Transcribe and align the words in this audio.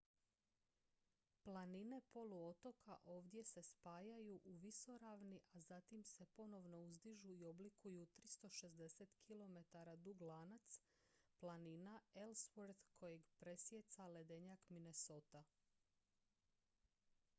planine 1.43 1.97
poluotoka 2.01 2.95
ovdje 3.05 3.43
se 3.49 3.63
spajaju 3.63 4.39
u 4.43 4.53
visoravni 4.55 5.39
a 5.53 5.59
zatim 5.61 6.03
se 6.03 6.25
ponovno 6.25 6.79
uzdižu 6.85 7.31
i 7.33 7.45
oblikuju 7.45 8.05
360 8.05 9.05
km 9.27 9.57
dug 9.97 10.21
lanac 10.21 10.81
planina 11.39 11.99
ellsworth 12.15 12.89
kojeg 12.99 13.21
presijeca 13.39 14.07
ledenjak 14.07 14.69
minnesota 14.69 15.43